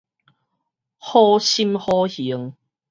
[0.97, 2.55] 好心好行